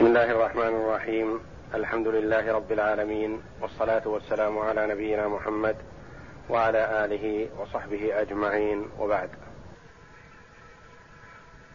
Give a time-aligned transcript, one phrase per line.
[0.00, 1.44] بسم الله الرحمن الرحيم.
[1.74, 5.76] الحمد لله رب العالمين والصلاة والسلام على نبينا محمد
[6.48, 8.90] وعلى آله وصحبه أجمعين.
[8.98, 9.30] وبعد.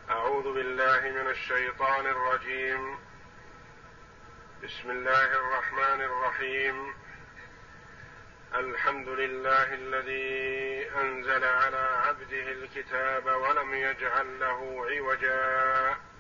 [0.10, 2.98] أعوذ بالله من الشيطان الرجيم.
[4.64, 6.94] بسم الله الرحمن الرحيم.
[8.56, 16.15] الحمد لله الذي أنزل على عبده الكتاب ولم يجعل له عوجا.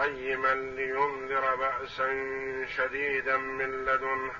[0.00, 2.08] قيما لينذر بأسا
[2.76, 4.32] شديدا من لدنه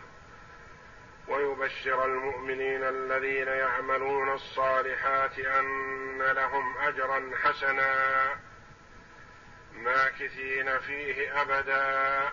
[1.29, 8.29] ويبشر المؤمنين الذين يعملون الصالحات أن لهم أجرا حسنا
[9.73, 12.29] ماكثين فيه أبدا.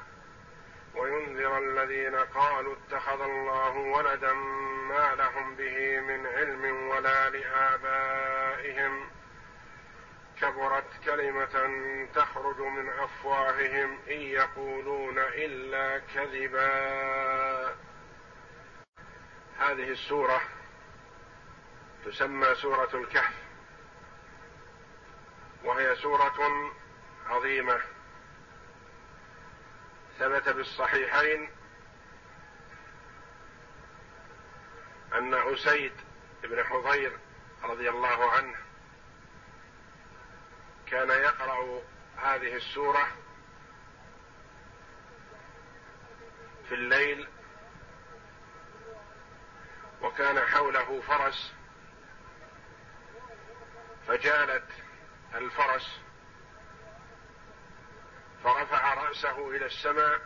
[0.96, 4.34] وينذر الذين قالوا اتخذ الله ولدا
[4.90, 9.17] ما لهم به من علم ولا لآبائهم.
[10.42, 11.70] كبرت كلمة
[12.16, 17.76] تخرج من أفواههم إن يقولون إلا كذبا.
[19.58, 20.42] هذه السورة
[22.06, 23.34] تسمى سورة الكهف
[25.64, 26.72] وهي سورة
[27.28, 27.82] عظيمة.
[30.20, 31.50] ثبت بالصحيحين
[35.14, 35.94] أن أسيد
[36.44, 37.12] بن حضير
[37.64, 38.67] رضي الله عنه
[40.92, 41.82] كان يقرأ
[42.18, 43.08] هذه السورة
[46.70, 47.28] في الليل
[50.02, 51.54] وكان حوله فرس
[54.08, 54.70] فجالت
[55.36, 56.00] الفرس
[58.44, 60.22] فرفع رأسه إلى السماء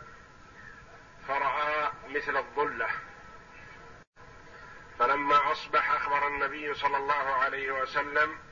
[1.28, 2.88] فرأى مثل الظلة.
[4.98, 8.51] فلما أصبح أخبر النبي صلى الله عليه وسلم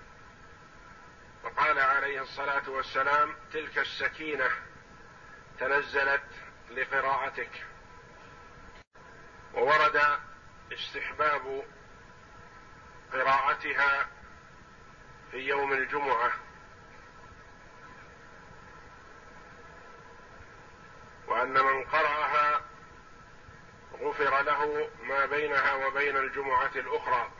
[1.43, 4.51] فقال عليه الصلاة والسلام تلك السكينة
[5.59, 6.27] تنزلت
[6.71, 7.51] لقراءتك.
[9.55, 10.01] وورد
[10.73, 11.65] استحباب
[13.13, 14.09] قراءتها
[15.31, 16.33] في يوم الجمعة.
[21.27, 22.61] وأن من قرأها
[24.01, 27.40] غفر له ما بينها وبين الجمعة الأخرى.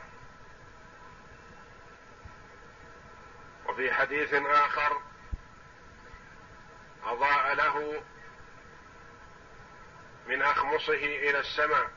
[3.71, 5.01] وفي حديث آخر
[7.03, 8.03] أضاء له
[10.27, 11.91] من أخمصه إلى السماء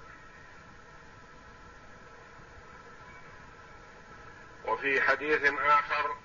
[4.64, 6.16] وفي حديث آخر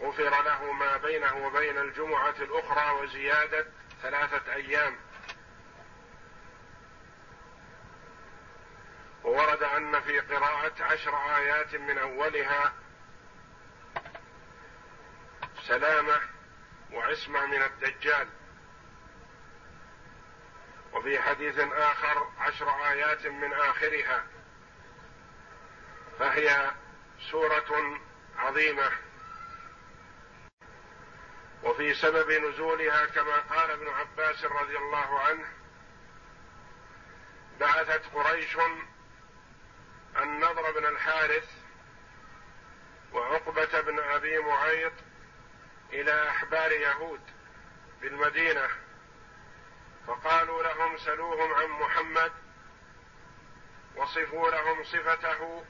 [0.00, 3.66] غفر له ما بينه وبين الجمعة الأخرى وزيادة
[4.02, 4.96] ثلاثة أيام.
[9.24, 12.81] وورد أن في قراءة عشر آيات من أولها
[15.68, 16.20] سلامة
[16.92, 18.28] وعصمة من الدجال.
[20.92, 24.26] وفي حديث آخر عشر آيات من آخرها
[26.18, 26.70] فهي
[27.30, 28.00] سورة
[28.38, 28.90] عظيمة.
[31.62, 35.46] وفي سبب نزولها كما قال ابن عباس رضي الله عنه
[37.60, 38.56] بعثت قريش
[40.16, 41.50] النضر بن الحارث
[43.12, 44.92] وعقبة بن أبي معيط
[45.92, 47.20] إلى أحبار يهود
[48.00, 48.68] بالمدينة
[50.06, 52.32] فقالوا لهم سلوهم عن محمد
[53.96, 55.64] وصفوا لهم صفته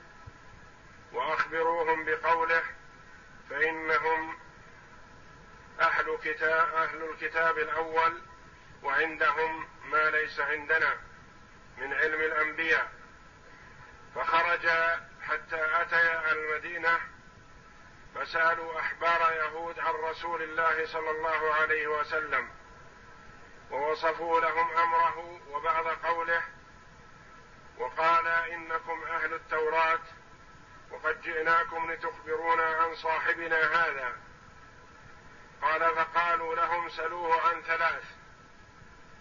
[1.12, 2.62] وأخبروهم بقوله
[3.50, 4.38] فإنهم
[5.81, 8.22] أهل كتاب أهل الكتاب الأول
[8.83, 11.00] وعندهم ما ليس عندنا
[11.78, 12.93] من علم الأنبياء.
[14.15, 14.66] فخرج
[15.22, 17.00] حتى أتيا المدينة
[18.15, 22.50] فسألوا احبار يهود عن رسول الله صلى الله عليه وسلم
[23.71, 26.43] ووصفوا لهم أمره وبعض قوله
[27.78, 30.01] وقال إنكم أهل التوراة
[30.91, 34.17] وقد جئناكم لتخبرونا عن صاحبنا هذا.
[35.62, 38.05] قال فقالوا لهم سلوه عن ثلاث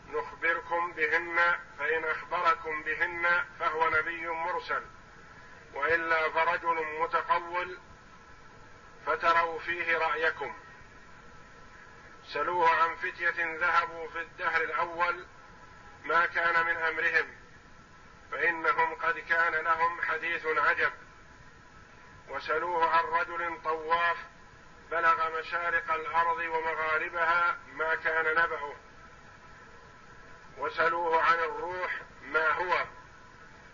[0.08, 4.84] نخبركم بهن فإن أخبركم بهن فهو نبي مرسل
[5.74, 7.78] وإلا فرجل متقول
[9.06, 10.56] فتروا فيه رأيكم.
[12.24, 15.26] سلوه عن فتية ذهبوا في الدهر الأول
[16.04, 17.28] ما كان من أمرهم
[18.32, 20.92] فإنهم قد كان لهم حديث عجب.
[22.30, 24.18] وسلوه عن رجل طواف
[24.92, 28.76] بلغ مشارق الأرض ومغاربها ما كان نبعه
[30.58, 32.86] وسلوه عن الروح ما هو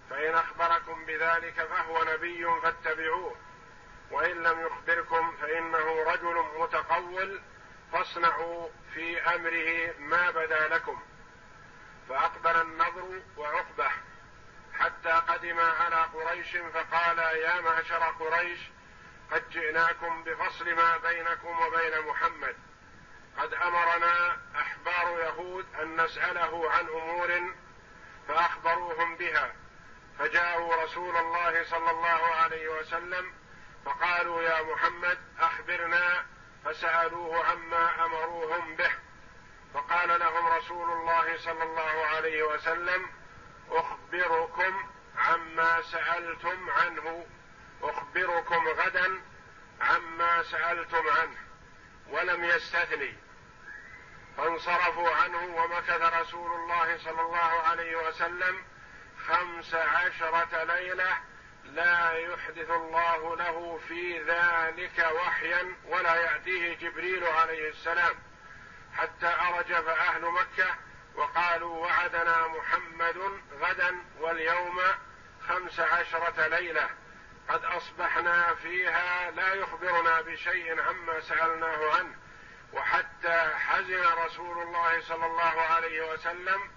[0.09, 3.35] فإن أخبركم بذلك فهو نبي فاتبعوه.
[4.11, 7.41] وإن لم يخبركم فإنه رجل متقول
[7.91, 11.01] فاصنعوا في أمره ما بدا لكم.
[12.09, 13.89] فأقبل النضر وعقبة
[14.73, 18.59] حتى قدم على قريش فقال يا معشر قريش
[19.31, 22.55] قد جئناكم بفصل ما بينكم وبين محمد.
[23.37, 27.53] قد أمرنا أحبار يهود أن نسأله عن أمور
[28.27, 29.53] فأخبروهم بها.
[30.19, 33.33] فجاءوا رسول الله صلى الله عليه وسلم
[33.85, 36.25] فقالوا يا محمد أخبرنا
[36.65, 38.91] فسألوه عما أمروهم به.
[39.73, 43.09] فقال لهم رسول الله صلى الله عليه وسلم
[43.69, 47.25] أخبركم عما سألتم عنه.
[47.81, 49.21] أخبركم غدا
[49.81, 51.37] عما سألتم عنه.
[52.09, 53.15] ولم يستثني.
[54.37, 58.63] فانصرفوا عنه ومكث رسول الله صلى الله عليه وسلم
[59.27, 61.17] خمس عشرة ليلة
[61.73, 68.15] لا يحدث الله له في ذلك وحيا ولا يأتيه جبريل عليه السلام
[68.97, 70.75] حتى أرجف أهل مكة
[71.15, 74.79] وقالوا وعدنا محمد غدا واليوم
[75.47, 76.89] خمس عشرة ليلة.
[77.49, 82.15] قد أصبحنا فيها لا يخبرنا بشيء عما سألناه عنه.
[82.73, 86.71] وحتى حزن رسول الله صلى الله عليه وسلم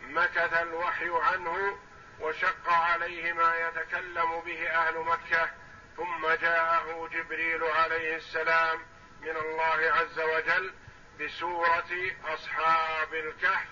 [0.00, 1.78] مكث الوحي عنه
[2.20, 5.50] وشق عليه ما يتكلم به أهل مكة
[5.96, 8.78] ثم جاءه جبريل عليه السلام
[9.20, 10.74] من الله عز وجل
[11.20, 13.66] بسورة أصحاب الكهف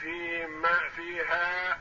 [0.00, 1.78] فيما فيها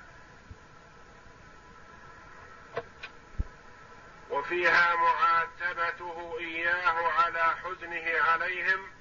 [4.29, 8.91] وفيها معاتبته إياه على حزنه عليهم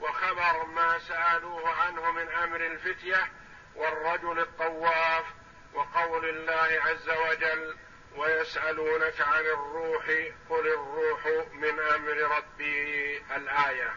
[0.00, 3.32] وخبر ما سألوه عنه من أمر الفتية
[3.74, 5.24] والرجل الطواف.
[6.16, 7.76] وقول الله عز وجل
[8.16, 10.06] ويسألونك عن الروح
[10.50, 13.94] قل الروح من أمر ربي الآية.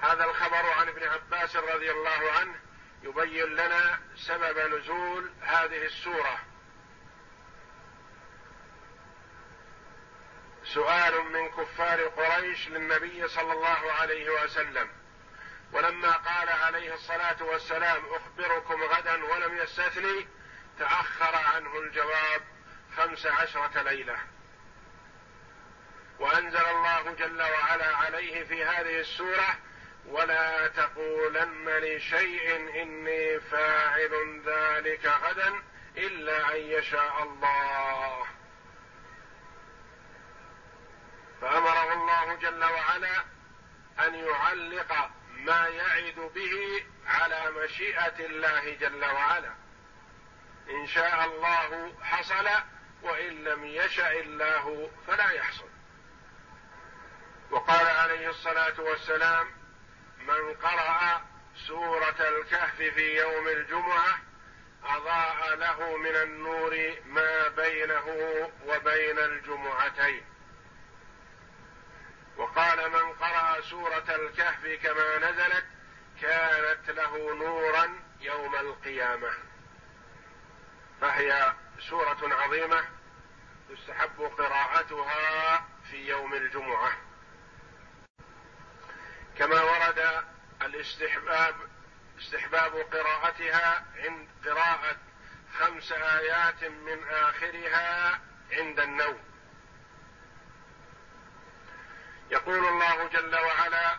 [0.00, 2.54] هذا الخبر عن ابن عباس رضي الله عنه
[3.02, 6.38] يبين لنا سبب نزول هذه السورة.
[10.64, 14.99] سؤال من كفار قريش للنبي صلى الله عليه وسلم.
[15.72, 20.28] ولما قال عليه الصلاة والسلام أخبركم غدا ولم يستثني
[20.78, 22.42] تأخر عنه الجواب
[22.96, 24.16] خمس عشرة ليلة.
[26.18, 29.58] وأنزل الله جل وعلا عليه في هذه السورة
[30.06, 35.62] ولا تقولن لشيء إني فاعل ذلك غدا
[35.96, 38.26] إلا أن يشاء الله.
[41.40, 43.24] فأمره الله جل وعلا
[44.06, 45.10] أن يعلق
[45.44, 49.54] ما يعد به على مشيئة الله جل وعلا.
[50.70, 52.48] إن شاء الله حصل
[53.02, 55.68] وإن لم يشأ الله فلا يحصل.
[57.50, 59.46] وقال عليه الصلاة والسلام
[60.18, 61.24] من قرأ
[61.66, 64.18] سورة الكهف في يوم الجمعة
[64.84, 68.06] أضاء له من النور ما بينه
[68.66, 70.29] وبين الجمعتين.
[72.40, 75.64] وقال من قرأ سورة الكهف كما نزلت
[76.20, 79.30] كانت له نورا يوم القيامة.
[81.00, 81.54] فهي
[81.90, 82.84] سورة عظيمة
[83.70, 86.92] يستحب قراءتها في يوم الجمعة.
[89.38, 90.24] كما ورد
[90.62, 91.54] الاستحباب
[92.18, 94.96] استحباب قراءتها عند قراءة
[95.58, 98.20] خمس آيات من آخرها
[98.52, 99.29] عند النوم.
[102.30, 103.96] يقول الله جل وعلا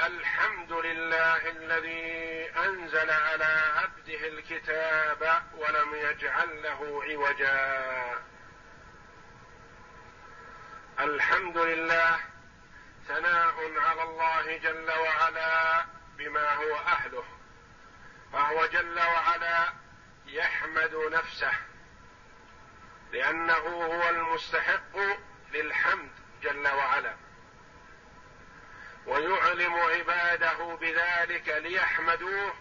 [0.00, 8.22] الحمد لله الذي أنزل على عبده الكتاب ولم يجعل له عوجا.
[11.00, 12.20] الحمد لله
[13.08, 15.84] ثناء على الله جل وعلا
[16.18, 17.24] بما هو أهله
[18.32, 19.72] فهو جل وعلا
[20.26, 21.52] يحمد نفسه
[23.12, 24.96] لأنه هو المستحق
[25.52, 26.10] للحمد
[26.42, 27.21] جل وعلا.
[29.06, 32.54] ويعلم عباده بذلك ليحمدوه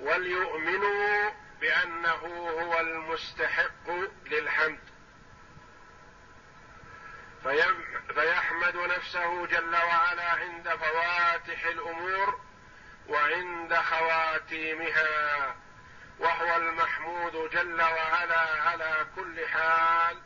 [0.00, 3.90] وليؤمنوا بأنه هو المستحق
[4.26, 4.80] للحمد.
[8.14, 12.40] فيحمد نفسه جل وعلا عند فواتح الأمور
[13.08, 15.56] وعند خواتيمها
[16.18, 20.22] وهو المحمود جل وعلا على كل حال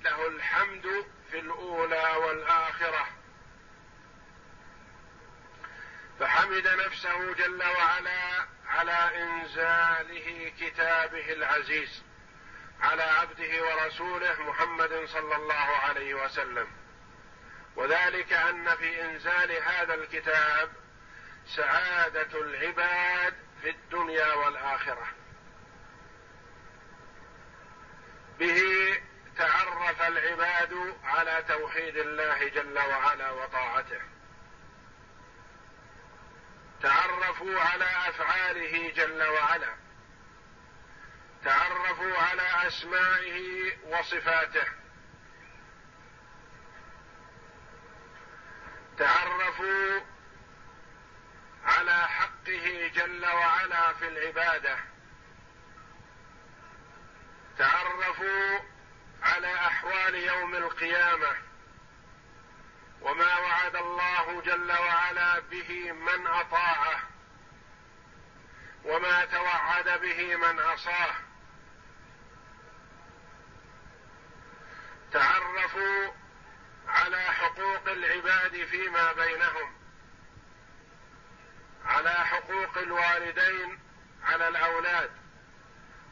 [0.00, 3.06] له الحمد في الأولى والآخرة.
[6.20, 12.02] فحمد نفسه جل وعلا على إنزاله كتابه العزيز
[12.80, 16.68] على عبده ورسوله محمد صلى الله عليه وسلم.
[17.76, 20.72] وذلك أن في إنزال هذا الكتاب
[21.46, 25.06] سعادة العباد في الدنيا والآخرة.
[28.38, 29.00] به
[29.36, 34.00] تعرف العباد على توحيد الله جل وعلا وطاعته.
[37.38, 39.76] تعرفوا على أفعاله جل وعلا.
[41.44, 44.66] تعرفوا على أسمائه وصفاته.
[48.98, 50.00] تعرفوا
[51.64, 54.78] على حقه جل وعلا في العبادة.
[57.58, 58.58] تعرفوا
[59.22, 61.36] على أحوال يوم القيامة.
[63.00, 67.17] وما وعد الله جل وعلا به من أطاعه.
[68.88, 71.14] وما توعد به من عصاه.
[75.12, 76.12] تعرفوا
[76.88, 79.76] على حقوق العباد فيما بينهم.
[81.84, 83.78] على حقوق الوالدين
[84.24, 85.10] على الأولاد.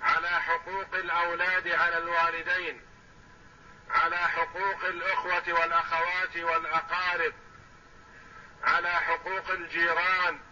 [0.02, 2.86] على حقوق الأولاد على الوالدين.
[3.90, 7.34] على حقوق الأخوة والأخوات والأقارب.
[8.62, 10.45] على حقوق الجيران.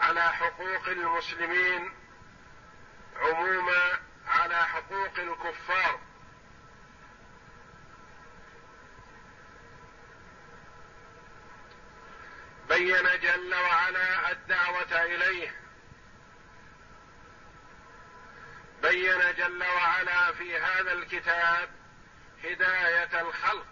[0.00, 1.92] على حقوق المسلمين
[3.16, 6.00] عموما على حقوق الكفار.
[12.68, 15.60] بين جل وعلا الدعوة إليه.
[18.82, 21.70] بين جل وعلا في هذا الكتاب
[22.44, 23.66] هداية الخلق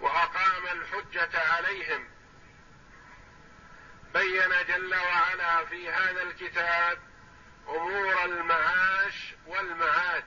[0.00, 2.13] وأقام الحجة عليهم.
[4.14, 6.98] بين جل وعلا في هذا الكتاب
[7.68, 10.24] أمور المعاش والمعاد.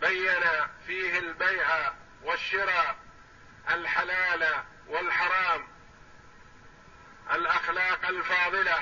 [0.00, 0.42] بين
[0.86, 2.96] فيه البيع والشراء
[3.70, 5.68] الحلال والحرام
[7.32, 8.78] الأخلاق الفاضلة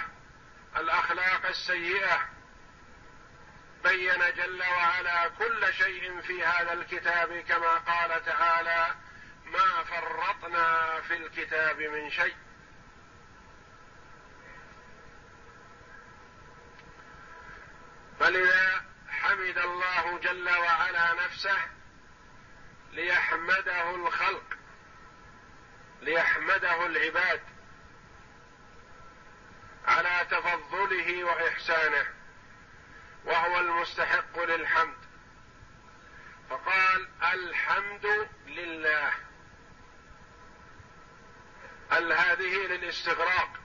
[0.76, 2.28] الأخلاق السيئة.
[3.84, 8.94] بين جل وعلا كل شيء في هذا الكتاب كما قال تعالى
[9.44, 12.36] ما فرطنا في الكتاب من شيء.
[18.22, 21.58] فلذا حمد الله جل وعلا نفسه
[22.92, 24.44] ليحمده الخلق
[26.00, 27.40] ليحمده العباد
[29.86, 32.06] على تفضله وإحسانه
[33.24, 34.98] وهو المستحق للحمد.
[36.50, 39.12] فقال الحمد لله.
[41.92, 43.61] ال هذه للاستغراق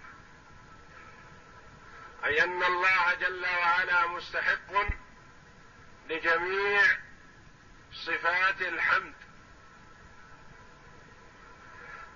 [2.25, 4.71] أي أن الله جل وعلا مستحق
[6.09, 6.81] لجميع
[7.91, 9.15] صفات الحمد.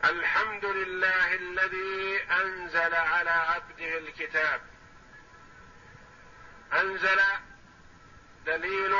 [0.05, 4.62] الحمد لله الذي أنزل على عبده الكتاب.
[6.74, 7.22] أنزل
[8.46, 8.96] دليل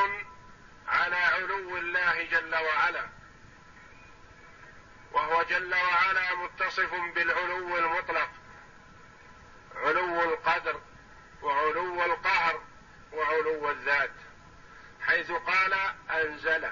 [0.88, 3.08] على علو الله جل وعلا.
[5.12, 8.30] وهو جل وعلا متصف بالعلو المطلق
[9.76, 10.80] علو القدر.
[11.42, 12.62] وعلو القهر
[13.12, 14.10] وعلو الذات
[15.00, 15.74] حيث قال
[16.10, 16.70] أنزل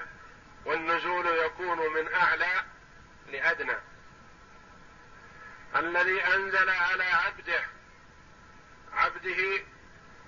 [0.65, 2.63] والنزول يكون من أعلى
[3.27, 3.77] لأدنى.
[5.75, 7.63] الذي أنزل على عبده
[8.93, 9.63] عبده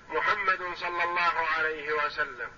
[0.08, 2.50] محمد صلى الله عليه وسلم.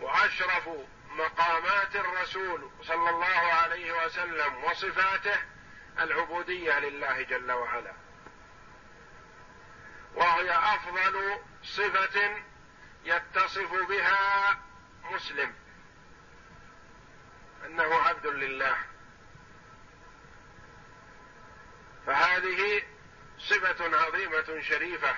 [0.00, 0.68] وأشرف
[1.08, 5.36] مقامات الرسول صلى الله عليه وسلم وصفاته
[6.00, 7.92] العبودية لله جل وعلا.
[10.14, 12.36] وهي أفضل صفة
[13.04, 14.58] يتصف بها
[15.04, 15.54] مسلم.
[17.66, 18.76] أنه عبد لله.
[22.06, 22.82] فهذه
[23.38, 25.16] صفة عظيمة شريفة.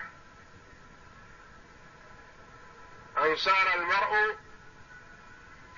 [3.18, 4.36] ان صار المرء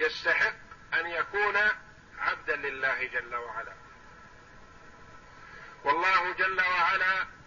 [0.00, 0.54] يستحق
[0.94, 1.56] أن يكون
[2.18, 3.74] عبدا لله جل وعلا.
[5.84, 7.37] والله جل وعلا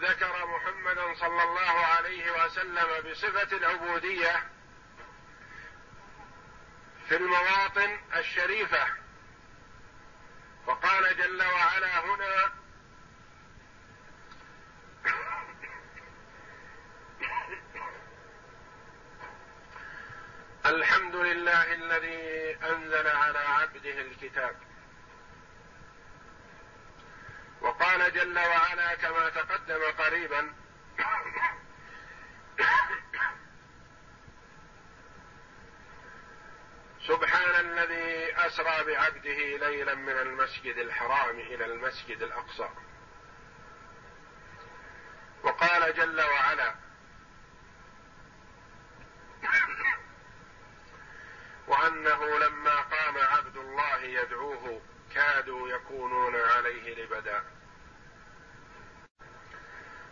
[0.00, 4.50] ذكر محمدا صلى الله عليه وسلم بصفة العبودية
[7.08, 8.86] في المواطن الشريفة.
[10.66, 12.52] وقال جل وعلا هنا
[20.66, 24.65] الحمد لله الذي أنزل على عبده الكتاب.
[27.66, 30.54] وقال جل وعلا كما تقدم قريبا
[37.06, 42.68] سبحان الذي أسرى بعبده ليلا من المسجد الحرام إلى المسجد الأقصى.
[45.42, 46.74] وقال جل وعلا
[51.68, 54.80] وأنه لما قام عبد الله يدعوه
[55.14, 57.55] كادوا يكونون عليه لبدا.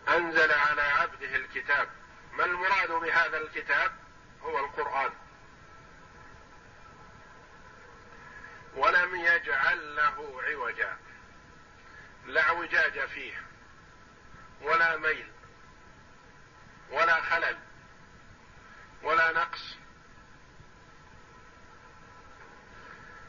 [0.08, 1.88] أنزل على عبده الكتاب.
[2.32, 3.92] ما المراد بهذا الكتاب؟
[4.42, 5.12] هو القرآن.
[8.76, 10.96] ولم يجعل له عوجا.
[12.26, 13.42] لا اعوجاج فيه.
[14.62, 15.32] ولا ميل.
[16.90, 17.58] ولا خلل.
[19.02, 19.76] ولا نقص.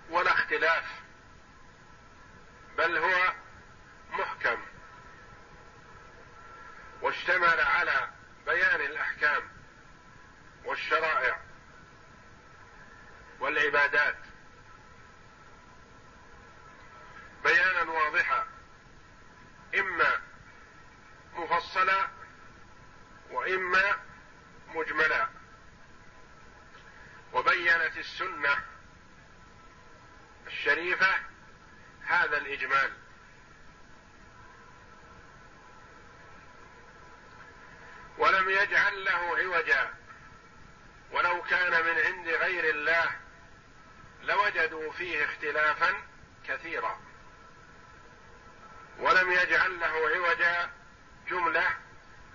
[0.10, 0.86] ولا اختلاف.
[2.77, 3.34] بل هو
[4.10, 4.75] محكم.
[7.06, 8.10] واشتمل على
[8.46, 9.44] بيان الأحكام
[10.64, 11.40] والشرائع
[13.40, 14.18] والعبادات.
[17.44, 18.48] بيانا واضحا
[19.80, 20.22] اما
[21.34, 22.10] مفصلا
[23.32, 24.00] واما
[24.68, 25.30] مجملا
[27.34, 28.64] وبينت السنة
[30.48, 31.16] الشريفه
[32.06, 33.06] هذا الاجمال
[38.18, 39.94] ولم يجعل له عوجا
[41.12, 43.12] ولو كان من عند غير الله
[44.24, 45.94] لوجدوا فيه اختلافا
[46.48, 47.00] كثيرا.
[48.98, 50.72] ولم يجعل له عوجا
[51.28, 51.78] جملة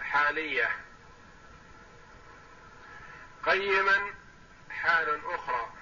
[0.01, 0.71] حالية.
[3.43, 4.15] قيما
[4.71, 5.73] حال أخرى.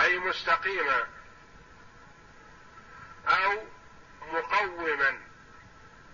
[0.00, 1.06] أي مستقيما.
[3.28, 3.64] أو
[4.22, 5.20] مقوما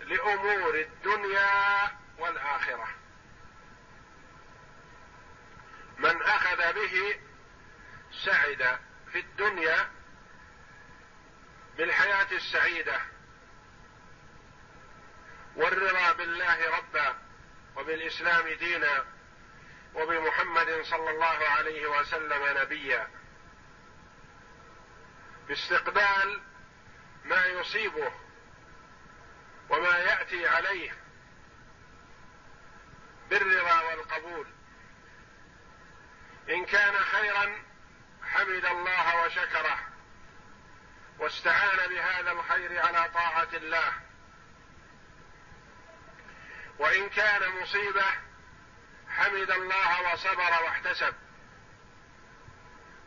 [0.01, 2.89] لأمور الدنيا والآخرة.
[5.99, 7.21] من أخذ به
[8.25, 8.79] سعد
[9.13, 9.91] في الدنيا
[11.77, 13.01] بالحياة السعيدة.
[15.57, 17.19] والرضا بالله ربا
[17.77, 19.05] وبالإسلام دينا
[19.95, 23.11] وبمحمد صلى الله عليه وسلم نبيا.
[25.49, 26.43] باستقبال
[27.25, 28.13] ما يصيبه
[29.69, 30.95] وما يأتي عليه
[33.31, 34.47] بالرضا والقبول.
[36.51, 37.63] إن كان خيرا
[38.35, 39.79] حمد الله وشكره
[41.19, 43.93] واستعان بهذا الخير على طاعة الله.
[46.79, 48.07] وإن كان مصيبة
[49.09, 51.15] حمد الله وصبر واحتسب.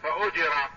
[0.04, 0.70] فأجر.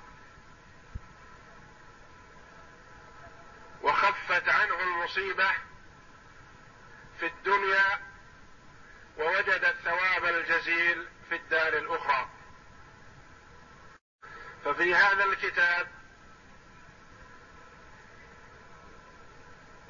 [3.82, 5.50] وخفت عنه المصيبة
[7.20, 8.00] في الدنيا
[9.18, 12.39] ووجد الثواب الجزيل في الدار الأخرى.
[14.64, 15.88] ففي هذا الكتاب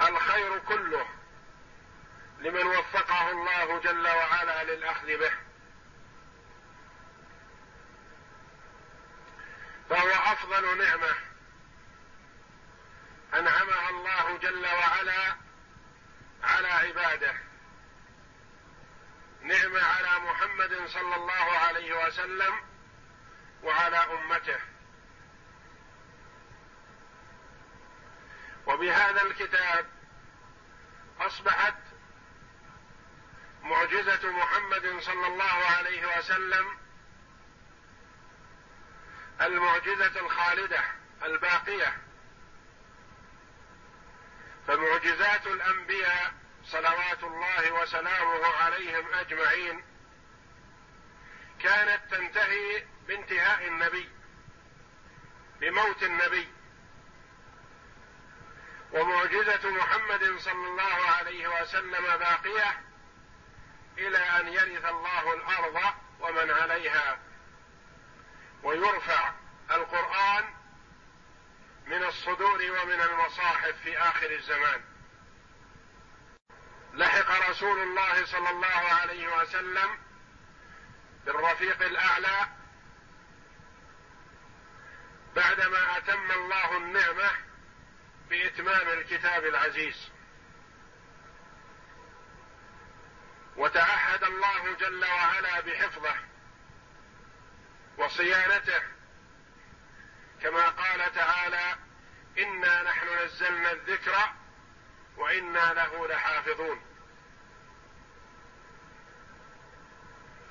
[0.02, 1.06] الخير كله
[2.38, 5.32] لمن وفقه الله جل وعلا للأخذ به.
[9.90, 11.14] فهو أفضل نعمة
[13.34, 15.36] أنعمها الله جل وعلا
[16.42, 17.34] على عباده.
[19.42, 22.69] نعمة على محمد صلى الله عليه وسلم
[23.62, 24.58] وعلى أمته.
[28.66, 29.86] وبهذا الكتاب
[31.20, 31.74] أصبحت
[33.62, 36.78] معجزة محمد صلى الله عليه وسلم
[39.40, 40.82] المعجزة الخالدة
[41.22, 41.96] الباقية.
[44.66, 46.32] فمعجزات الأنبياء
[46.64, 49.84] صلوات الله وسلامه عليهم أجمعين
[51.62, 54.08] كانت تنتهي بانتهاء النبي.
[55.60, 56.48] بموت النبي.
[58.92, 62.80] ومعجزة محمد صلى الله عليه وسلم باقية
[63.98, 67.18] إلى أن يرث الله الأرض ومن عليها.
[68.62, 69.32] ويرفع
[69.70, 70.54] القرآن
[71.86, 74.84] من الصدور ومن المصاحف في آخر الزمان.
[76.94, 79.98] لحق رسول الله صلى الله عليه وسلم
[81.26, 82.59] بالرفيق الأعلى
[85.36, 87.30] بعدما أتم الله النعمة
[88.28, 90.10] بإتمام الكتاب العزيز.
[93.56, 96.14] وتعهد الله جل وعلا بحفظه
[97.98, 98.82] وصيانته.
[100.42, 101.76] كما قال تعالى
[102.38, 104.16] إنا نحن نزلنا الذكر
[105.16, 106.82] وإنا له لحافظون.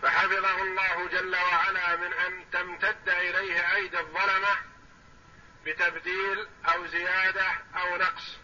[0.01, 4.68] فحفظه الله جل وعلا من أن تمتد إليه أيدي الظلمة
[5.69, 8.37] بتبديل أو زيادة أو نقص.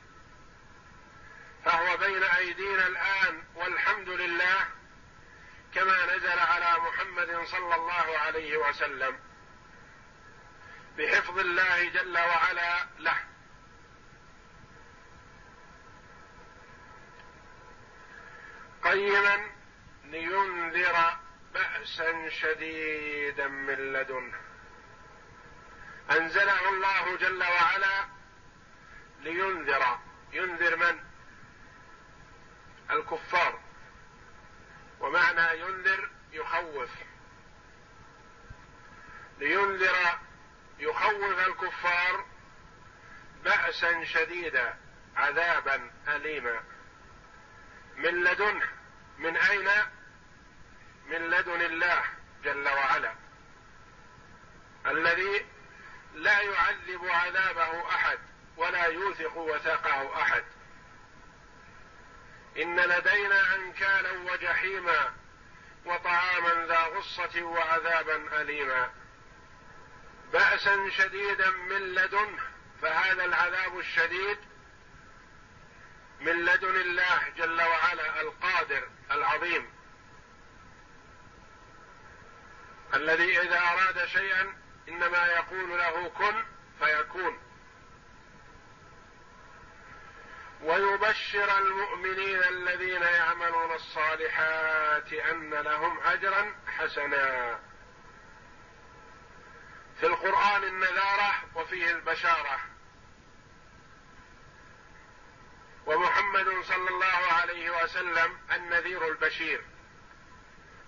[1.65, 4.67] فهو بين أيدينا الآن والحمد لله
[5.73, 9.19] كما نزل على محمد صلى الله عليه وسلم
[10.97, 13.17] بحفظ الله جل وعلا له.
[18.83, 19.49] قيما
[20.03, 21.17] لينذر
[21.53, 24.44] بأسا شديدا من لدنه.
[26.11, 28.05] أنزله الله جل وعلا
[29.19, 29.99] لينذر.
[30.31, 31.03] ينذر من؟
[32.91, 33.59] الكفار.
[34.99, 36.89] ومعنى ينذر يخوف.
[39.39, 40.19] لينذر
[40.79, 42.25] يخوف الكفار
[43.43, 44.77] بأسا شديدا
[45.15, 46.63] عذابا أليما.
[47.97, 48.69] من لدنه.
[49.17, 49.69] من أين؟
[51.05, 52.03] من لدن الله
[52.43, 53.15] جل وعلا.
[54.85, 55.54] الذي
[56.15, 58.19] لا يعذب عذابه أحد
[58.58, 60.43] ولا يوثق وثاقه أحد.
[62.58, 65.13] إن لدينا أنكالا وجحيما
[65.86, 68.91] وطعاما ذا غصة وعذابا أليما.
[70.34, 72.43] بأسا شديدا من لدنه
[72.82, 74.38] فهذا العذاب الشديد
[76.19, 79.69] من لدن الله جل وعلا القادر العظيم.
[82.93, 86.43] الذي إذا أراد شيئا إنما يقول له كن
[86.79, 87.39] فيكون.
[90.61, 97.59] ويبشر المؤمنين الذين يعملون الصالحات أن لهم اجرا حسنا.
[99.99, 102.59] في القرآن النذارة وفيه البشارة.
[105.85, 109.63] ومحمد صلى الله عليه وسلم النذير البشير.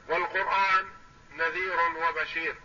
[0.10, 0.90] والقرآن
[1.32, 2.56] نذير وبشير.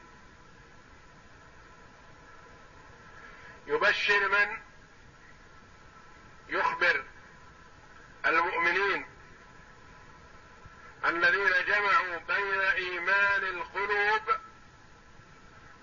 [3.66, 4.60] يبشر من
[6.48, 7.04] يخبر
[8.26, 9.06] المؤمنين
[11.04, 14.36] الذين جمعوا بين إيمان القلوب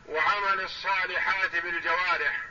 [0.06, 2.46] وعمل الصالحات بالجوارح.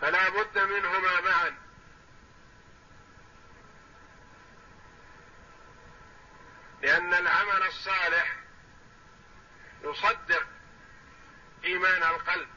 [0.00, 1.58] فلا بد منهما معا.
[6.82, 8.36] لأن العمل الصالح
[9.82, 10.57] يصدق
[11.64, 12.48] إيمان القلب.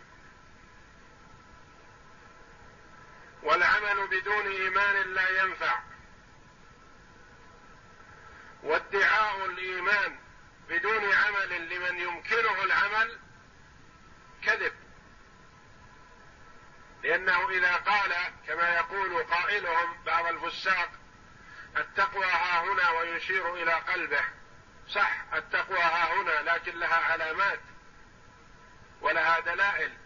[3.43, 5.79] والعمل بدون إيمان لا ينفع.
[8.63, 10.19] وادعاء الإيمان
[10.69, 13.19] بدون عمل لمن يمكنه العمل
[14.43, 14.73] كذب.
[17.03, 18.13] لأنه إذا قال
[18.47, 20.89] كما يقول قائلهم بعض الفساق
[21.77, 24.25] التقوى ها هنا ويشير إلى قلبه.
[24.87, 27.59] صح التقوى ها هنا لكن لها علامات.
[29.01, 29.97] ولها دلائل.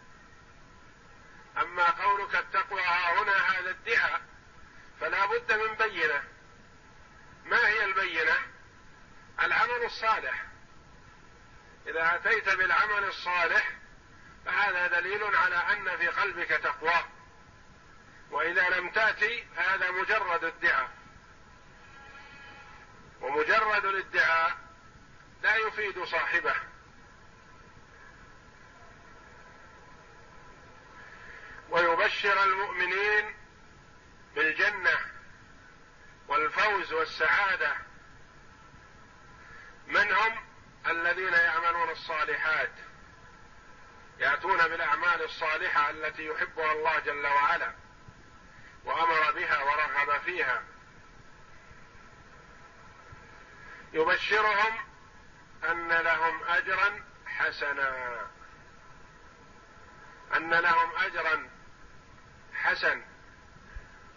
[1.58, 4.20] أما قولك التقوى ها هنا هذا ادعاء
[5.00, 6.24] فلا بد من بينة.
[7.44, 8.36] ما هي البينة؟
[9.42, 10.44] العمل الصالح.
[11.86, 13.70] إذا أتيت بالعمل الصالح
[14.46, 17.04] فهذا دليل على أن في قلبك تقوى.
[18.30, 20.90] وإذا لم تأتي فهذا مجرد ادعاء.
[23.20, 24.56] ومجرد الادعاء
[25.42, 26.54] لا يفيد صاحبه.
[31.70, 33.34] ويبشر المؤمنين
[34.34, 34.98] بالجنة
[36.28, 37.76] والفوز والسعادة.
[39.86, 40.46] من هم
[40.86, 42.72] الذين يعملون الصالحات؟
[44.18, 47.74] يأتون بالأعمال الصالحة التي يحبها الله جل وعلا
[48.84, 50.62] وأمر بها ورغب فيها.
[53.92, 54.74] يبشرهم
[55.64, 58.26] أن لهم أجرا حسنا.
[60.36, 61.55] أن لهم أجرا
[62.66, 63.02] حسن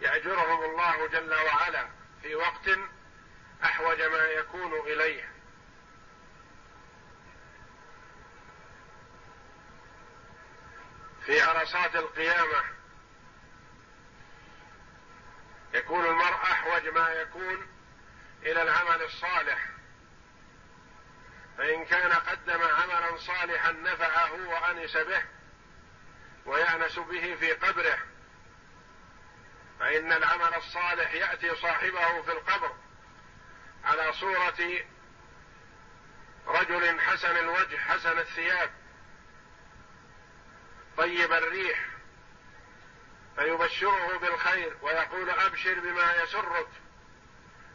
[0.00, 1.88] يأجرهم الله جل وعلا
[2.22, 2.68] في وقت
[3.64, 5.30] أحوج ما يكون إليه.
[11.26, 12.64] في عرصات القيامة
[15.74, 17.66] يكون المرء أحوج ما يكون
[18.42, 19.68] إلى العمل الصالح.
[21.58, 25.22] فإن كان قدم عملا صالحا نفعه وأنس به
[26.46, 28.09] ويأنس به في قبره
[29.80, 32.74] فإن العمل الصالح يأتي صاحبه في القبر
[33.84, 34.84] على صورة
[36.46, 38.70] رجل حسن الوجه حسن الثياب
[40.96, 41.90] طيب الريح
[43.36, 46.68] فيبشره بالخير ويقول أبشر بما يسرك.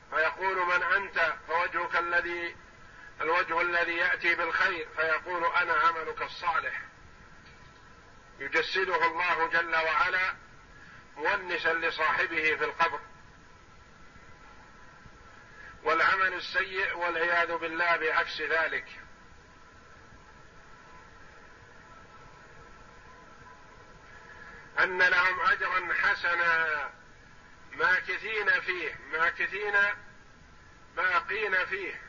[0.10, 2.56] فيقول من أنت؟ فوجهك الذي
[3.22, 6.82] الوجه الذي يأتي بالخير فيقول أنا عملك الصالح.
[8.40, 10.36] يجسده الله جل وعلا
[11.18, 13.00] مونسا لصاحبه في القبر.
[15.84, 18.86] والعمل السيء والعياذ بالله بعكس ذلك.
[24.80, 26.90] أن لهم أجرا حسنا
[27.72, 29.74] ماكثين فيه ماكثين
[30.96, 32.02] باقين فيه.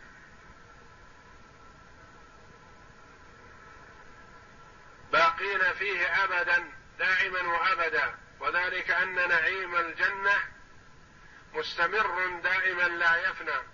[5.13, 8.26] باقين فيه ابدا دائما وابدا.
[8.41, 10.35] وذلك أن نعيم الجنة
[11.55, 13.67] مستمر دائما لا يفنى.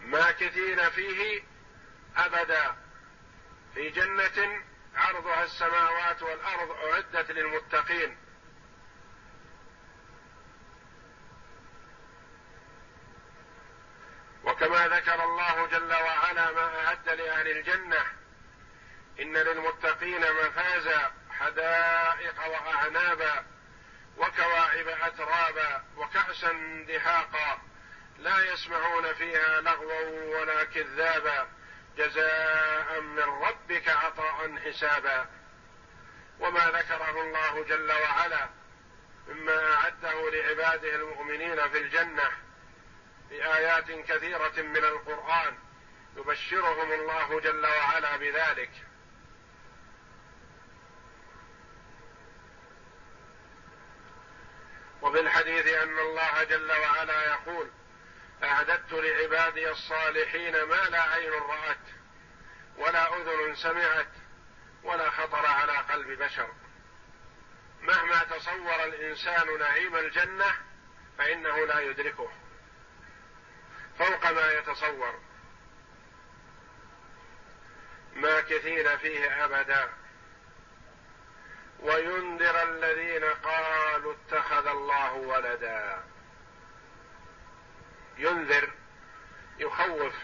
[0.00, 1.42] ماكثين فيه
[2.16, 2.76] أبدا.
[3.74, 4.62] في جنة
[4.94, 8.16] عرضها السماوات والأرض أعدت للمتقين.
[14.44, 18.25] وكما ذكر الله جل وعلا ما أعد لأهل الجنة
[19.20, 23.44] إن للمتقين مفازا حدائق وأعنابا
[24.16, 26.52] وكواعب أترابا وكأسا
[26.88, 27.58] دهاقا
[28.18, 31.48] لا يسمعون فيها لغوا ولا كذابا.
[31.98, 35.26] جزاء من ربك عطاء حسابا.
[36.40, 38.48] وما ذكره الله جل وعلا
[39.28, 42.30] مما أعده لعباده المؤمنين في الجنة
[43.28, 45.58] في ايات كثيرة من القرآن
[46.16, 48.70] يبشرهم الله جل وعلا بذلك.
[55.06, 57.70] وفي الحديث أن الله جل وعلا يقول
[58.44, 61.78] أعددت لعبادي الصالحين ما لا عين رأت
[62.76, 64.08] ولا أذن سمعت
[64.82, 66.48] ولا خطر على قلب بشر.
[67.80, 70.54] مهما تصور الإنسان نعيم الجنة
[71.18, 72.32] فإنه لا يدركه.
[73.98, 75.20] فوق ما يتصور.
[78.12, 79.92] ماكثين فيه أبدا.
[81.80, 86.04] وينذر الذين قالوا اتخذ الله ولدا.
[88.18, 88.70] ينذر
[89.58, 90.14] يخوف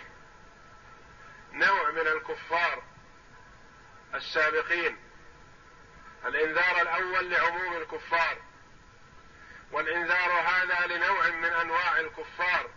[1.52, 2.82] نوع من الكفار
[4.14, 4.98] السابقين.
[6.26, 8.38] الإنذار الأول لعموم الكفار
[9.72, 12.70] والإنذار هذا لنوع من أنواع الكفار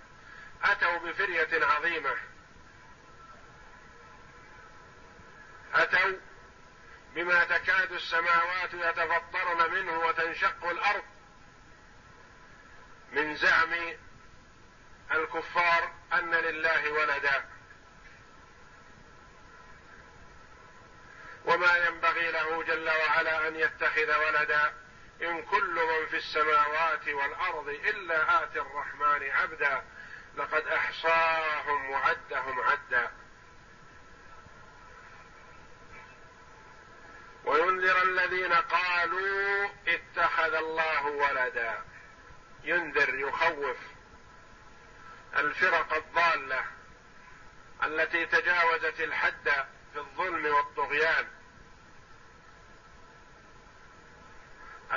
[0.63, 2.15] أتوا بفرية عظيمة.
[5.73, 6.19] أتوا
[7.15, 11.03] بما تكاد السماوات يتفطرن منه وتنشق الأرض
[13.11, 13.73] من زعم
[15.11, 17.45] الكفار أن لله ولدا.
[21.45, 24.73] وما ينبغي له جل وعلا أن يتخذ ولدا
[25.21, 29.83] إن كل من في السماوات والأرض إلا آتي الرحمن عبدا.
[30.35, 33.11] لقد أحصاهم وعدهم عدا.
[37.45, 41.83] وينذر الذين قالوا اتخذ الله ولدا.
[42.63, 43.77] ينذر يخوف
[45.37, 46.65] الفرق الضالة
[47.83, 49.49] التي تجاوزت الحد
[49.93, 51.27] في الظلم والطغيان.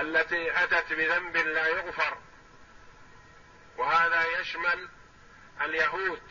[0.00, 2.18] التي أتت بذنب لا يغفر.
[3.76, 4.88] وهذا يشمل
[5.60, 6.22] اليهود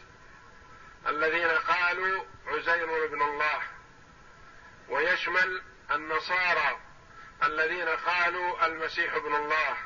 [1.08, 3.62] الذين قالوا عزير ابن الله.
[4.89, 6.80] ويشمل النصارى
[7.43, 9.78] الذين قالوا المسيح ابن الله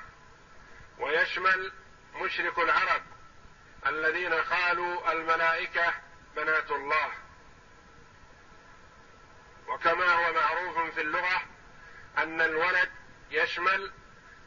[0.97, 1.73] ويشمل
[2.15, 3.01] مشرك العرب
[3.85, 5.93] الذين قالوا الملائكة
[6.35, 7.11] بنات الله.
[9.67, 11.41] وكما هو معروف في اللغة
[12.17, 12.91] أن الولد
[13.31, 13.93] يشمل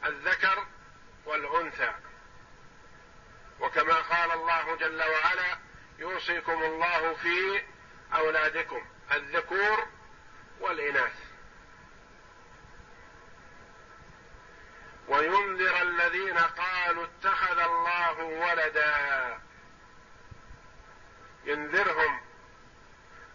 [0.05, 0.67] الذكر
[1.25, 1.93] والأنثى.
[3.59, 5.57] وكما قال الله جل وعلا
[5.99, 7.63] يوصيكم الله في
[8.13, 9.87] أولادكم الذكور
[10.59, 11.24] والإناث.
[15.07, 19.39] وينذر الذين قالوا اتخذ الله ولدا.
[21.45, 22.21] ينذرهم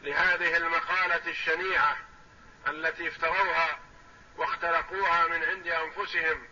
[0.02, 1.96] لهذه المقالة الشنيعة
[2.68, 3.78] التي افتروها
[4.36, 6.48] واخترقوها من عند أنفسهم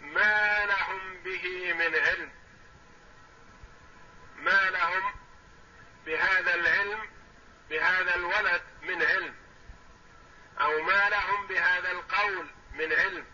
[0.00, 2.32] ما لهم به من علم.
[4.36, 5.14] ما لهم
[6.06, 7.08] بهذا العلم
[7.70, 9.34] بهذا الولد من علم
[10.60, 13.26] أو ما لهم بهذا القول من علم.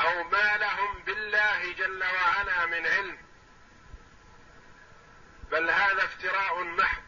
[0.00, 3.18] أو ما لهم بالله جل وعلا من علم.
[5.50, 7.02] بل هذا افتراء محض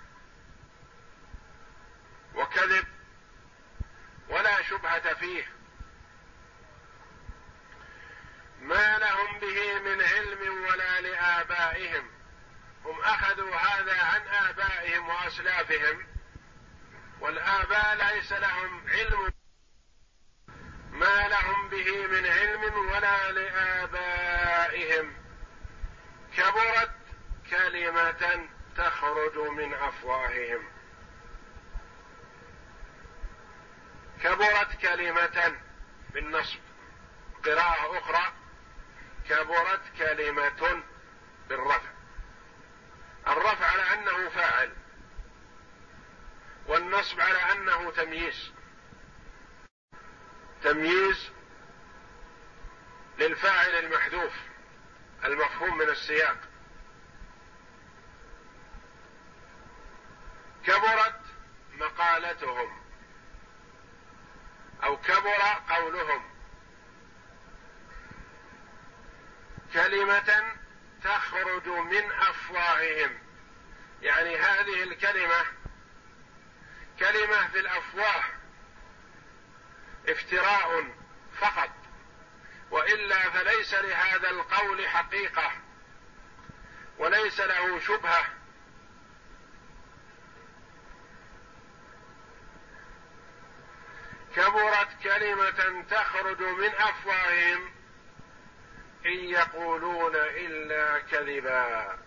[2.34, 2.86] وكذب
[4.28, 5.46] ولا شبهة فيه.
[8.60, 12.10] ما لهم به من علم ولا لآبائهم.
[12.84, 16.06] هم أخذوا هذا عن آبائهم وأسلافهم.
[17.20, 19.35] والآباء ليس لهم علم
[20.96, 25.16] ما لهم به من علم ولا لآبائهم.
[26.36, 26.96] كبرت
[27.50, 30.68] كلمة تخرج من أفواههم.
[34.22, 35.56] كبرت كلمة
[36.10, 36.60] بالنصب.
[37.44, 38.32] قراءة أخرى.
[39.28, 40.82] كبرت كلمة
[41.48, 41.90] بالرفع.
[43.28, 44.72] الرفع على أنه فاعل.
[46.66, 48.55] والنصب على أنه تمييز.
[50.62, 51.30] تمييز
[53.18, 54.32] للفاعل المحذوف
[55.24, 56.38] المفهوم من السياق.
[60.66, 61.20] كبرت
[61.72, 62.82] مقالتهم
[64.84, 66.22] أو كبر قولهم.
[69.72, 70.52] كلمة
[71.04, 73.18] تخرج من أفواههم.
[74.02, 75.46] يعني هذه الكلمة
[76.98, 78.35] كلمة في الأفواه.
[80.08, 80.84] افتراء
[81.40, 81.70] فقط
[82.70, 85.52] وإلا فليس لهذا القول حقيقة
[86.98, 88.24] وليس له شبهة.
[94.36, 97.70] كبرت كلمة تخرج من أفواههم
[99.06, 101.98] إن يقولون إلا كذبا.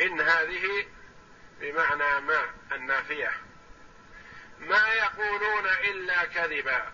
[0.00, 0.86] إن هذه
[1.60, 3.51] بمعنى ما النافية.
[4.62, 6.92] ما يقولون إلا كذبا.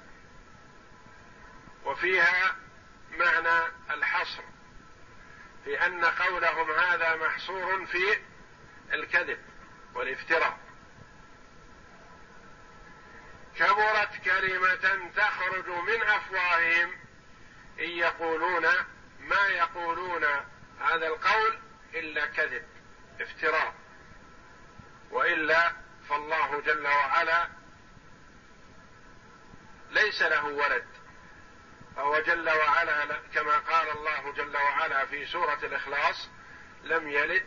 [1.84, 2.56] وفيها
[3.10, 4.42] معنى الحصر
[5.64, 8.18] في أن قولهم هذا محصور في
[8.92, 9.38] الكذب
[9.94, 10.58] والافتراء.
[13.56, 16.92] كبرت كلمة تخرج من أفواههم
[17.80, 18.66] إن يقولون
[19.20, 20.24] ما يقولون
[20.80, 21.58] هذا القول
[21.94, 22.66] إلا كذب
[23.20, 23.74] افتراء.
[25.10, 25.72] وإلا
[26.08, 27.57] فالله جل وعلا
[29.90, 30.86] ليس له ولد.
[31.96, 36.28] فهو جل وعلا كما قال الله جل وعلا في سورة الإخلاص
[36.84, 37.46] لم يلد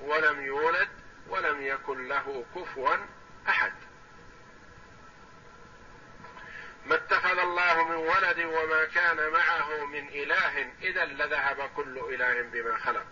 [0.00, 0.88] ولم يولد
[1.28, 2.96] ولم يكن له كفوا
[3.48, 3.72] أحد.
[6.86, 12.78] ما اتخذ الله من ولد وما كان معه من إله اذا لذهب كل إله بما
[12.78, 13.06] خلق.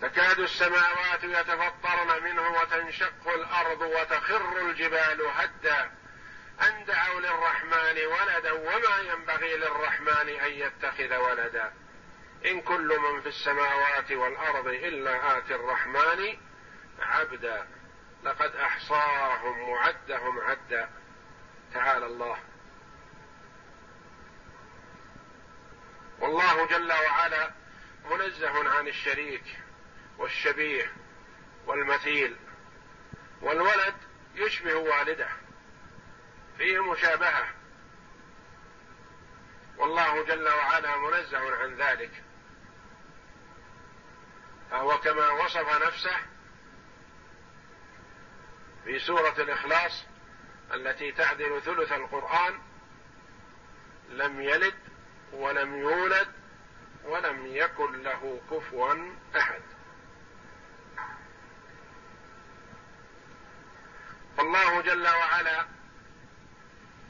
[0.00, 5.97] تكاد السماوات يتفطرن منه وتنشق الأرض وتخر الجبال هدا.
[6.62, 11.72] أن دعوا للرحمن ولدا وما ينبغي للرحمن أن يتخذ ولدا.
[12.46, 16.36] إن كل من في السماوات والأرض إلا آتي الرحمن
[16.98, 17.68] عبدا.
[18.24, 20.90] لقد أحصاهم وعدهم عدا.
[21.74, 22.38] تعالى الله.
[26.18, 27.50] والله جل وعلا
[28.10, 29.44] منزه عن الشريك
[30.18, 30.92] والشبيه
[31.66, 32.36] والمثيل.
[33.42, 33.94] والولد
[34.34, 35.28] يشبه والده.
[36.58, 37.48] فيه مشابهة.
[39.76, 42.24] والله جل وعلا منزه عن ذلك.
[44.70, 46.16] فهو كما وصف نفسه
[48.84, 50.04] في سورة الإخلاص
[50.74, 52.58] التي تعدل ثلث القرآن
[54.08, 54.74] لم يلد
[55.32, 56.28] ولم يولد
[57.04, 58.94] ولم يكن له كفوا
[59.36, 59.62] أحد.
[64.36, 65.77] فالله جل وعلا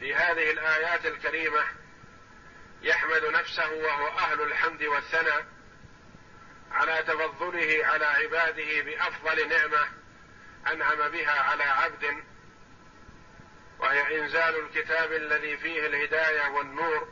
[0.01, 1.65] في هذه الآيات الكريمة
[2.83, 5.47] يحمد نفسه وهو أهل الحمد والثناء
[6.71, 9.89] على تفضله على عباده بأفضل نعمة
[10.67, 12.25] أنعم بها على عبد
[13.79, 17.09] وهي إنزال الكتاب الذي فيه الهداية والنور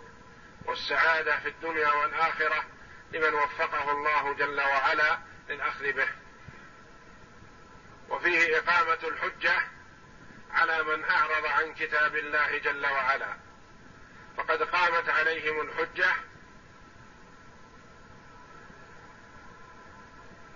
[0.65, 2.65] والسعادة في الدنيا والآخرة
[3.13, 5.19] لمن وفقه الله جل وعلا
[5.49, 6.09] للأخذ به.
[8.09, 9.76] وفيه إقامة الحجة
[10.57, 13.37] على من أعرض عن كتاب الله جل وعلا.
[14.37, 16.09] فقد قامت عليهم الحجة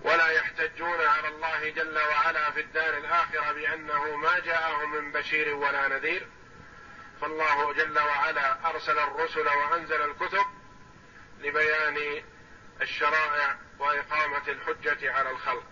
[0.01, 5.87] ولا يحتجون على الله جل وعلا في الدار الآخرة بأنه ما جاءهم من بشير ولا
[5.87, 6.27] نذير.
[7.21, 10.45] فالله جل وعلا أرسل الرسل وأنزل الكتب
[11.39, 12.23] لبيان
[12.81, 15.65] الشرائع وإقامة الحجة على الخلق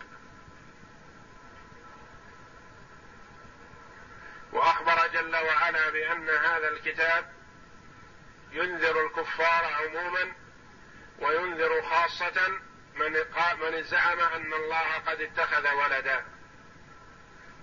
[4.52, 7.34] واخبر جل وعلا بأن هذا الكتاب
[8.52, 10.34] ينذر الكفار عموما
[11.20, 12.48] وينذر خاصة
[12.96, 13.14] من
[13.62, 16.26] من زعم أن الله قد اتخذ ولدا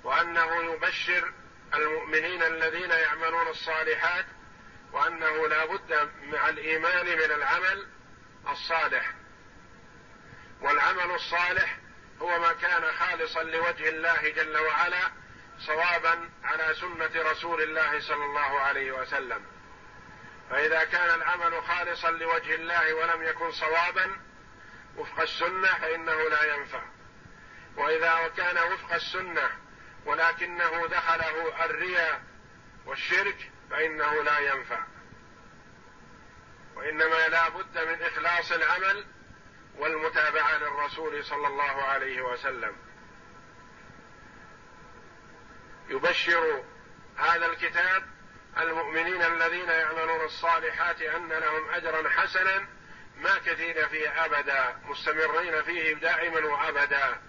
[0.05, 1.33] وأنه يبشر
[1.75, 4.27] المؤمنين الذين يعملون الصالحات
[4.93, 7.87] وأنه لا بد مع الإيمان من العمل
[8.49, 9.13] الصالح.
[10.61, 11.79] والعمل الصالح
[12.23, 15.11] هو ما كان خالصا لوجه الله جل وعلا
[15.59, 19.45] صوابا على سنة رسول الله صلى الله عليه وسلم.
[20.51, 24.17] فإذا كان العمل خالصا لوجه الله ولم يكن صوابا
[24.97, 26.83] وفق السنة فإنه لا ينفع.
[27.77, 29.51] وإذا كان وفق السنة
[30.05, 32.23] ولكنه دخله الرياء
[32.87, 34.81] والشرك فإنه لا ينفع.
[36.75, 39.07] وإنما لا بد من إخلاص العمل
[39.77, 42.77] والمتابعة للرسول صلى الله عليه وسلم.
[45.89, 46.65] يبشر
[47.17, 48.03] هذا الكتاب
[48.59, 52.67] المؤمنين الذين يعملون الصالحات أن لهم اجرا حسنا
[53.17, 57.21] ماكثين فيه أبدا مستمرين فيه دائما وأبدا.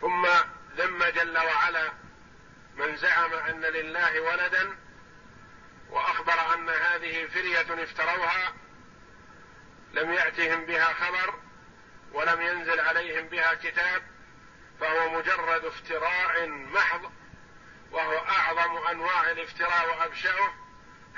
[0.00, 0.26] ثم
[0.76, 1.92] ذم جل وعلا
[2.76, 4.76] من زعم أن لله ولدا
[5.90, 8.54] وأخبر أن هذه فريه افتروها
[9.92, 11.34] لم يأتهم بها خبر
[12.12, 14.02] ولم ينزل عليهم بها كتاب
[14.80, 17.12] فهو مجرد افتراء محض
[17.92, 20.54] وهو أعظم أنواع الافتراء وأبشعه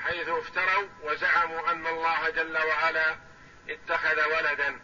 [0.04, 3.16] حيث افتروا وزعموا أن الله جل وعلا
[3.68, 4.80] اتخذ ولدا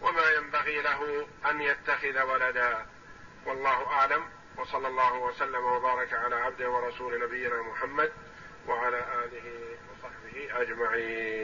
[0.00, 2.86] وما ينبغي له أن يتخذ ولدا.
[3.46, 8.12] والله أعلم وصلى الله وسلم وبارك على عبده ورسول نبينا محمد
[8.66, 11.34] وعلى آله وصحبه أجمعين.